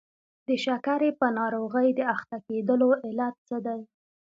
د 0.47 0.49
شکرې 0.65 1.09
په 1.19 1.27
ناروغۍ 1.37 1.89
د 1.95 1.99
اخته 2.15 2.37
کېدلو 2.47 2.89
علت 3.05 3.35
څه 3.47 3.57
دی؟ 3.65 3.81